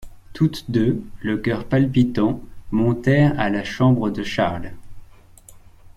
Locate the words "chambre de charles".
3.63-4.71